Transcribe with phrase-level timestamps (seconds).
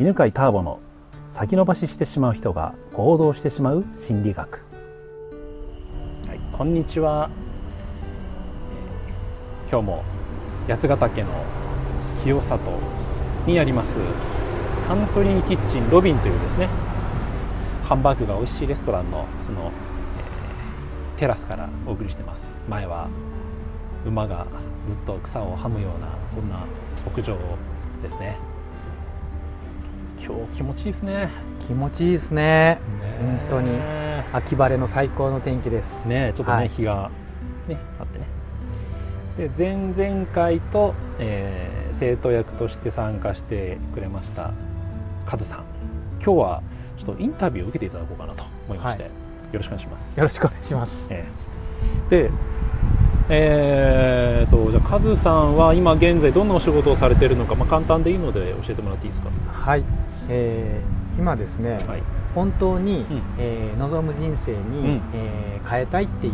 [0.00, 0.80] 犬飼ターボの
[1.28, 4.60] 先延ばししてしまう人が行動してしまう心理学、
[6.26, 7.30] はい、こんにちは、
[9.66, 10.02] えー今日も
[10.66, 11.28] 八ヶ岳の
[12.22, 12.70] 清里
[13.46, 13.98] にあります
[14.88, 16.68] カントリーキッチンロビンというですね
[17.84, 19.70] ハンバーグが美味しいレストランのその、
[21.16, 22.52] えーテラスからお送りしてます。
[22.68, 23.08] 前は
[24.04, 24.46] 馬が
[24.88, 26.66] ずっと草をはむようなそんな
[27.06, 27.36] 屋上
[28.02, 28.51] ですね。
[30.24, 31.30] 今日気持ちいいですね。
[31.66, 32.78] 気持ちいいですね。
[33.20, 33.72] 本当に。
[33.72, 34.24] ね。
[34.32, 36.06] 秋晴れの最高の天気です。
[36.08, 36.68] ねちょっとね、はい。
[36.68, 37.10] 日が
[37.66, 38.26] ねあってね。
[39.36, 44.50] で前々回と、えー生徒役として参加してくれました
[45.26, 45.64] カズさん。
[46.24, 46.62] 今日は
[46.96, 49.12] ちょっとインタビューを受けていただこうかなと思いまして、はい。
[49.12, 49.18] よ
[49.58, 50.18] ろしくお願いします。
[50.18, 51.08] よろしくお願いします。
[51.10, 51.26] え
[52.08, 52.10] え。
[52.10, 52.30] で
[53.28, 59.30] えー、とじゃあカズさんは今現在どんなお仕事をされているのか、まあ、簡単でいいので教えてもらっていいですか？
[59.52, 59.84] はい、
[60.32, 62.02] えー今ですね、はい。
[62.34, 63.22] 本当に、うん。
[63.38, 65.00] えー望む人生に、ん。
[65.14, 66.32] えー変えたいっていう、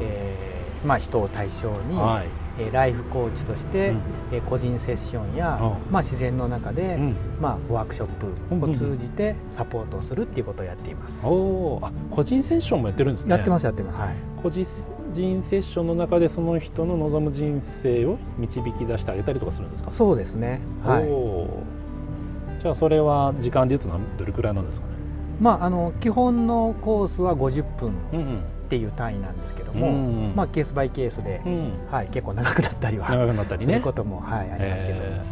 [0.00, 2.26] えーまあ、人を対象に、はい。
[2.58, 4.00] えーライフコーチとして、うん。
[4.32, 5.92] えー個人セッションや、うん。
[5.92, 7.16] まあ、自然の中で、うん。
[7.40, 8.08] まあ、ワークショッ
[8.52, 11.86] うんプを通じてサポートをするっていうことをやっています、おー。
[11.86, 13.30] あ個人セッションもやってるんですね。
[13.36, 14.00] やってますやってます。
[14.00, 14.14] はい。
[14.42, 20.60] 個人セッションの中でその人の望む人生を導き出してあげたりとかするんですか、そうですね。
[20.82, 21.08] はい
[22.64, 24.92] じゃあそれは時間でいうと何どれくらいなんですかね？
[25.38, 28.38] まああの基本のコースは50分うんうん。
[28.64, 31.72] っていう単位なんですけども、うんまあ、ケースバイケースで、うん。
[31.90, 33.74] はい、結構長くなったりは長くなったりね。
[33.74, 35.22] することも、はい、ありますけど、え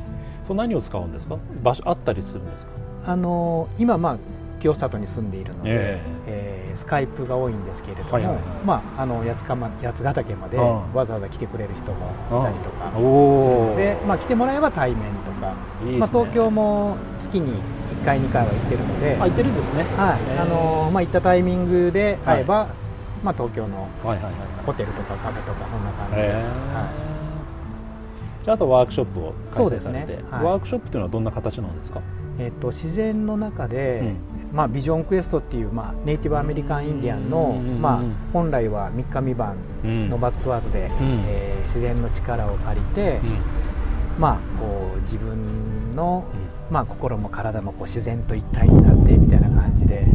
[0.44, 0.46] ー。
[0.46, 1.38] そう何を使うんですか？
[1.62, 2.72] 場所あったりするんですか？
[3.06, 4.18] あの今、まあ、
[4.62, 6.72] 清里に住んでいるので、ええ。
[6.74, 8.42] ースカイプが多いんですけれども、はいはいはい。
[8.64, 15.54] まあ、あの八ヶま八ヶ岳までわざわざ来てくれる人もいたりとかするので、まあ、来てもらえば対面とか、
[15.84, 15.98] ね。
[15.98, 17.60] まあ、東京も月に
[18.02, 19.82] 1回2回は行ってるので、あ行ってるんですね。
[19.96, 20.18] はい。
[20.30, 20.42] えー。
[20.42, 22.68] あのまあ、行ったタイミングで会えば、
[23.22, 24.32] まあ、東京のはいはいはいはい。
[24.64, 26.74] ホテルとかカフェとかそんな感じで、えー。
[26.74, 27.12] は
[28.42, 30.00] じゃああとワークショップを開そうですね。
[30.00, 30.44] 催されて、はい。
[30.44, 32.02] ワークショップというのはどんな形なんですか、い
[32.38, 34.14] えっと自然の中で、
[34.52, 38.02] まあ、ビジョンクエストっていう、まあ、ネイティブアメリカンインディアンの、うんまあ、
[38.32, 40.90] 本来は3日3晩うんのバツ食わずで、ん。
[41.26, 43.38] えー自然の力を借りて、うん。
[44.18, 46.24] まあ、こう自分の、
[46.70, 50.06] まあ、心も体もこう自然と一体になってみたいな感じで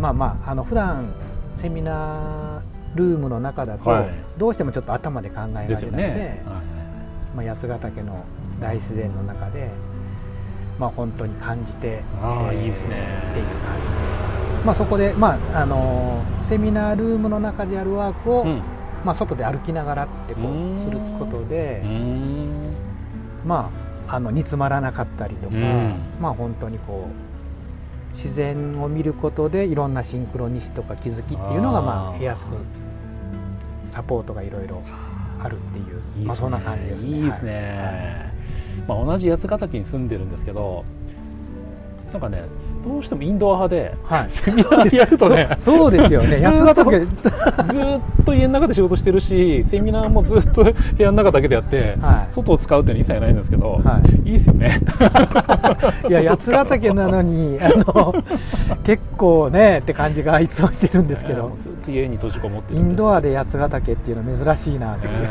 [0.00, 1.12] まあまああの普段
[1.54, 4.10] セミナールームの中だと、はい。
[4.38, 6.64] どうしてもちょっと頭で考えがちですよなのでね、はいはい。
[7.36, 8.24] まあ、八ヶ岳の
[8.60, 9.70] 大自然の中で、
[10.78, 13.22] まあ、本当に感じてあーいいですね。
[13.30, 13.82] っていう感じ
[14.58, 18.62] で、まあ、そこで、まああのセミナールームの中でやるワークを、うん。
[19.04, 21.84] まあ、外で歩きながらってこうすることで
[23.44, 23.70] ま
[24.08, 26.00] あ、あの煮詰まらなかったりとか、うん。
[26.20, 32.56] まあ、本当にこう自然を見ることでいろんなシンクロニシとか気づきっていうのがまあ得やすく
[33.92, 34.82] サポートがいろいろ
[35.38, 36.24] あるっていういいですね。
[36.24, 37.10] まあ、そんな感じですね。
[37.10, 37.20] い。
[37.20, 38.25] いですね、
[38.86, 40.84] まあ、同じ八ヶ岳に住んでるんですけど
[42.12, 42.44] なんかね
[42.84, 46.40] どうしてもインドア派ではい、はいセミナーやるとねそそうですよね。
[46.40, 47.00] 八ヶ岳。
[47.00, 52.32] ずーっと家の中で仕事してるしセミナーもずっと部屋の中だけでやって、はい。
[52.32, 54.28] 外を使うっていうのは一切ないんですけど、、はい。
[54.30, 54.80] いですよね。
[56.08, 58.14] いや八ヶ岳なのにあの
[58.84, 61.56] 結構ねって感じがいつもしてるんですけど。
[61.58, 65.28] ずっと家に閉じこもってインドアで八ヶ岳っていうのは珍しいなっていう、え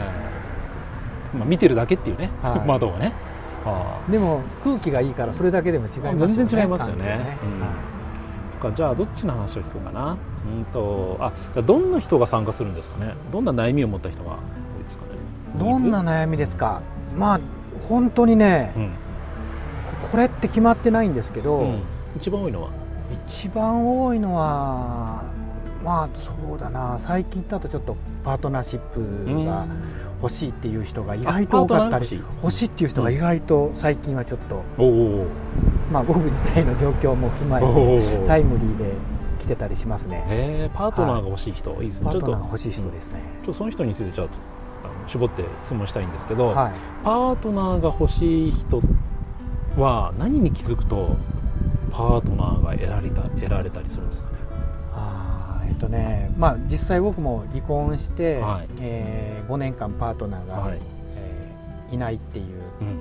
[1.34, 1.38] え。
[1.38, 2.68] まあ、見てるだけっていうね、はい。
[2.68, 3.14] 窓をね
[4.10, 6.34] でも空気がいいからそれだけでも違いますよね。
[6.36, 7.38] 全然違いますよね。
[7.44, 7.60] うん。
[7.62, 7.70] はい
[8.62, 10.18] そっかじゃあどっちの話を聞こうかな。
[10.46, 13.14] うんとあじゃあどんな人が参加するんですかね？
[13.32, 14.36] どんな悩みを持った人が多
[14.80, 15.12] いですかね？
[15.60, 16.82] どんな悩みですか？
[17.16, 17.40] まあ
[17.90, 18.92] 本当にね、うん。
[20.10, 21.80] これって決まってないんですけど、うん。
[22.16, 22.70] 一番多いのは？
[23.28, 25.26] 一番多いのは
[25.84, 26.98] まあそうだな。
[27.00, 29.68] 最近だとちょっとパートナーシップが
[30.22, 32.04] 欲しいっていう人が意外と多かったり。
[32.04, 32.20] 欲しい。
[32.44, 34.64] 欲しいっていう人が意外と最近はちょっと、
[35.92, 38.26] まあ僕自体の状況も踏まおえてー。
[38.26, 38.96] タイムリーで
[39.40, 40.26] 来てたりしますね。
[40.30, 42.06] えー、パートナーが欲しい人、い、いですね。
[42.06, 42.28] パちょっと。
[42.28, 44.34] ートナーが欲しい人ですね、ちょっとその人についてちょっと
[45.08, 46.72] 絞って質問したいんですけど、はい。
[47.04, 48.82] パートナーが欲しい人
[49.78, 51.16] は何に気づくと
[51.92, 54.38] パートナーが得られた得られたりするんですかね？
[55.68, 58.68] えっとねまあ実際僕も離婚して、はい。
[58.80, 60.80] えー5年間パートナーが、はい。
[61.16, 62.46] えーいないっていう
[62.82, 62.98] うん。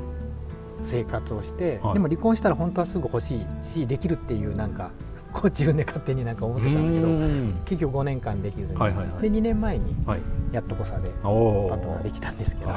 [0.82, 1.94] 生活をして、はい。
[1.94, 4.90] でも離婚したら本当はすぐ欲しいしできるっていうなんか
[5.32, 7.54] こう自分で勝手になんか思ってたんですけどうん。
[7.64, 9.22] 結局5年間できずに、はいはいはい。
[9.22, 10.20] で2年前にはい。
[10.52, 11.80] やっとこさでパおー。
[11.80, 12.76] トナーできたんですけど、や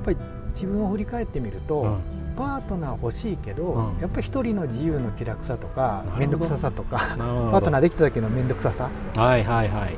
[0.00, 0.16] っぱり
[0.52, 1.98] 自分を振り返ってみると、うん
[2.36, 4.00] パートナー欲しいけど、うん。
[4.00, 8.90] やっぱり一人の自由の気楽さとか面倒くささとかパートナーできた時の面倒くささ。
[9.14, 9.96] はいはいはい。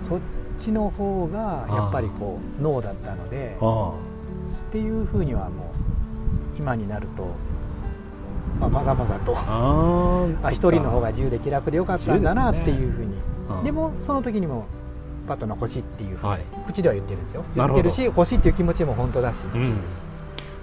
[0.00, 0.20] そっ
[0.58, 3.92] ちの方がやっぱりこう脳だったのであ
[4.68, 7.26] っていうふうにはもう今になると、
[8.60, 13.14] まあ、 まざまざとあ一人の方が自由で気楽でよかったんだなっていうふうに。
[13.58, 13.64] うん。
[13.64, 14.66] でもその時にも
[15.26, 16.42] パートナー欲しいっていうふうに、はい。
[16.66, 17.44] 口では言ってるんですよ。
[17.56, 19.76] 言ってるし欲しいっていう気持ちも本当だし、うん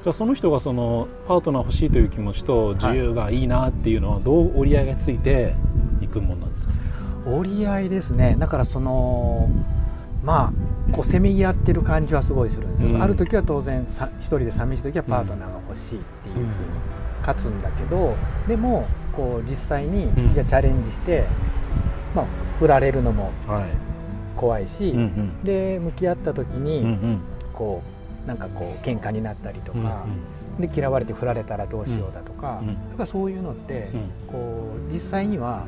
[0.04, 5.54] じゃあその人がそのパートナー欲しいという気持ちと自由がいいなっていうのはどう折り合いがついて
[6.02, 6.72] いくもんなんですか？
[7.28, 8.36] 折り合いですね。
[8.40, 9.48] だからその
[10.24, 13.02] まあこうせめぎ合ってる感じはすごいするんです、うん。
[13.02, 16.48] ある時は当然さ一人で寂しい時はパートナーが欲しいっていうふうに
[17.20, 18.16] 勝つんだけど、
[18.48, 20.34] でもこう実際にうん。
[20.34, 21.26] じゃあチャレンジして、
[22.16, 22.26] まあ、
[22.58, 23.70] 振られるのもはい。
[24.36, 24.96] 怖いし、
[25.44, 27.20] で向き合った時に、
[27.54, 30.06] こうなんかこう喧嘩になったりとうんか、
[30.60, 32.62] で嫌われて振られたらどうしようだとか、
[33.00, 35.66] うんそういうのって、うんこう実際には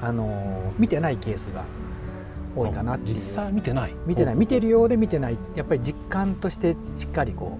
[0.00, 1.64] あの見てないケースが
[2.56, 3.14] 多いかなっていう。
[3.14, 3.94] 実際見てない？
[4.06, 4.34] 見てない。
[4.36, 5.36] 見てるようで見てない。
[5.56, 7.58] やっぱり実感としてしっかりこ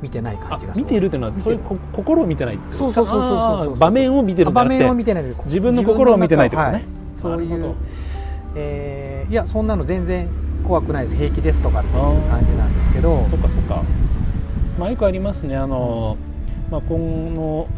[0.00, 5.24] う見てない感あじがする見てるっていうのはそういうこ心を見てないってそうそうそうそう場面を見てるんじゃなくて場面を見てない。
[5.44, 6.74] 自分の心を見てないってことね。
[6.74, 6.84] はい。
[7.22, 7.74] そういう
[8.56, 10.28] えーいやそんなの全然
[10.66, 11.16] 怖くないです。
[11.16, 13.82] 平気ですとかっていう感じなんですけどそっかそっか
[14.92, 16.16] まあよくありますねあの、
[16.70, 17.68] まあ、今の、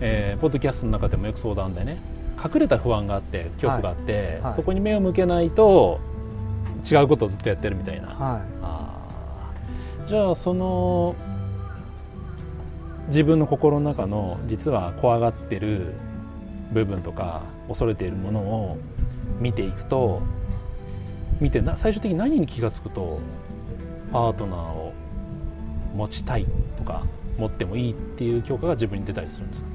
[0.00, 1.98] えーポッドキャストの中でもよく相談でね
[2.42, 4.54] 隠れた不安があって恐怖があって、はい。
[4.54, 6.00] そこに目を向けないと
[6.90, 10.08] 違うことをずっとやってるみたいな、はあー。
[10.08, 11.16] じゃあその
[13.08, 15.94] 自分の心の中の実は怖がってる
[16.72, 18.78] 部分とか恐れているものを
[19.40, 20.20] 見ていくと
[21.40, 23.20] 見てな最終的に何に気が付くと
[24.12, 24.85] パートナーを
[25.96, 26.46] 持ちたい
[26.78, 27.04] とか
[27.38, 29.66] 持ってもいいっていう教科が自分に出たりするんですか？
[29.66, 29.70] い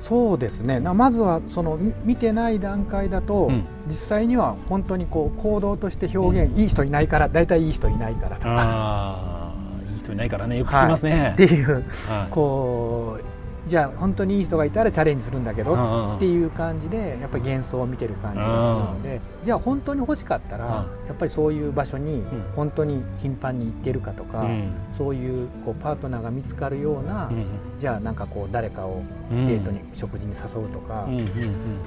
[0.00, 0.78] そうですね。
[0.78, 3.64] なまずはそのみ見てない段階だと、うん。
[3.88, 9.52] 実際には本当にこう行動として表現、いい人いないから大体いい人いないからとか。
[9.92, 12.30] いい人いないからねよく聞きますね、っていうはい。
[12.30, 13.37] こう
[13.68, 15.74] じゃあ本当にいい人がいたらチャレンジするんだけど
[16.16, 20.68] っていう感じでやっぱり幻想を見てる感じがするのでじゃあ本当に欲しかったらう
[21.04, 21.08] ん。
[21.08, 22.24] やっぱりそういう場所にん。
[22.54, 24.72] 本当に頻繁に行ってるかとか、うん。
[24.96, 27.46] そういうこうパートナーが見つかるような、うん。
[27.78, 31.06] じゃあなんかこう誰かをうんデートに、食事に誘うとか、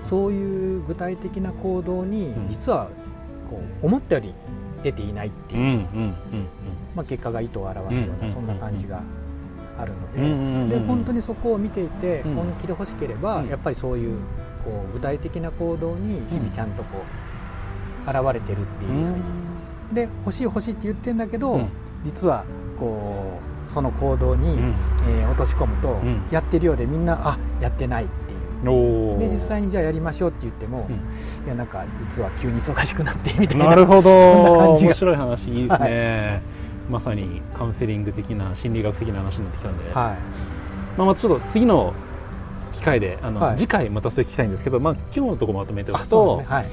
[0.08, 2.48] そういう具体的な行動にん。
[2.50, 2.90] 実は
[3.50, 4.34] こう思ったより
[4.84, 5.88] 出ていないっていう、
[6.96, 9.02] まあ、結果が意図を表すよううんなそんな感じが
[9.78, 10.20] あるので。
[10.20, 10.70] うんうんうんうん。
[10.70, 12.36] で本当にそこを見ていてうん。
[12.36, 13.48] 本気で欲しければ、うん。
[13.48, 14.18] やっぱりそういう
[14.64, 17.04] こう具体的な行動に日々ちゃんとこ
[18.06, 19.24] う現れてるっていうふうに、
[19.94, 21.70] で欲しい欲しいって言ってんだけど、うん。
[22.04, 22.46] 実は
[22.80, 24.76] こうその行動に、うん。
[25.08, 26.28] えー落とし込むと、ん。
[26.32, 29.18] やってるようでみんなあやってないっていう。
[29.18, 31.46] で実際にじゃあやりましょうって言っても、うん。
[31.46, 33.66] いやなんか実は急に忙しくなってみたいな。
[33.68, 34.02] なるほど。
[34.04, 34.90] そんな感じが。
[34.90, 35.50] 面白い話。
[35.50, 36.42] いいですね、
[36.92, 40.16] まさにカウンセリング的な心理学的な話になってきたんで、は
[40.98, 41.94] まあ、またちょっと次の
[42.74, 43.58] 機会であの、はい。
[43.58, 46.46] 次回またそれ聞きたいんですけど、まあ、今日のところまとめてい、おくと、ね。
[46.48, 46.66] はい。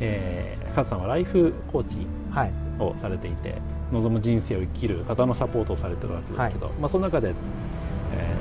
[0.00, 2.52] えー、カズさんはライフコーチはい。
[2.78, 3.56] をされていて
[3.90, 7.32] 望む人生を生きる方のサポートをされてるわけですけど、まあ、その中で、え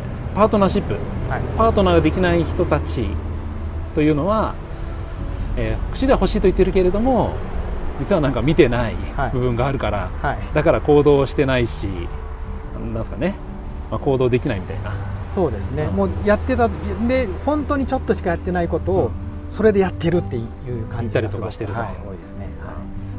[0.03, 1.41] ーパートナーシップはい。
[1.57, 3.07] パートナーができない人たち
[3.95, 4.53] というのは、
[5.55, 7.33] えー口では欲しいと言ってるけれども
[7.99, 9.31] 実はなんか見てないはい。
[9.31, 10.37] 部分があるから、はい。
[10.53, 11.87] だから行動してないし
[12.73, 13.35] なんですかね、
[13.89, 14.93] まあ、行動できないみたいな。
[15.33, 15.95] そうですね、うん。
[15.95, 16.69] もうやってた
[17.07, 19.11] で本当にちょっとしかやってないことを、
[19.51, 20.45] それでやってるっていう
[20.87, 21.79] 感じが言ったりとかしてると。
[21.79, 22.73] はい、多いですね、は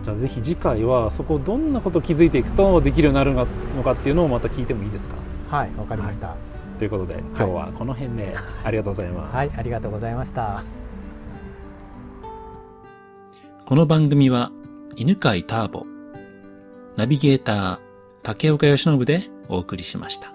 [0.04, 5.14] じゃあぜひ次回はそこどんなことを気づいていくとできるようになるのかっていうのをまた聞いてもいいですか？
[5.16, 6.34] い、はい、わかりました。
[6.78, 10.62] ということで今日はこの辺でありがとうございます、はい、ありがとうございました。
[13.64, 14.50] この番組は
[15.00, 15.86] 犬飼ターボ、
[16.96, 17.78] ナビゲーター
[18.24, 20.32] 竹岡義信でお送りしました。